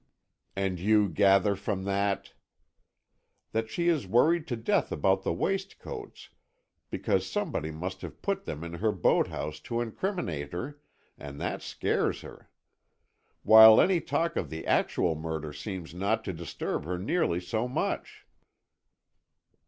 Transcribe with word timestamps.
"And 0.55 0.79
you 0.79 1.07
gather 1.09 1.55
from 1.55 1.83
that?" 1.83 2.33
"That 3.51 3.69
she 3.69 3.87
is 3.87 4.07
worried 4.07 4.47
to 4.47 4.55
death 4.55 4.91
about 4.91 5.21
the 5.21 5.31
waistcoats 5.31 6.29
because 6.89 7.23
somebody 7.29 7.69
must 7.69 8.01
have 8.01 8.19
put 8.23 8.45
them 8.45 8.63
in 8.63 8.73
her 8.73 8.91
boathouse 8.91 9.59
to 9.59 9.79
incriminate 9.79 10.53
her, 10.53 10.79
and 11.19 11.39
that 11.39 11.61
scares 11.61 12.21
her. 12.21 12.49
While 13.43 13.79
any 13.79 14.01
talk 14.01 14.35
of 14.35 14.49
the 14.49 14.65
actual 14.65 15.13
murder 15.13 15.53
seems 15.53 15.93
not 15.93 16.23
to 16.25 16.33
disturb 16.33 16.83
her 16.85 16.97
nearly 16.97 17.39
so 17.39 17.67
much." 17.67 18.25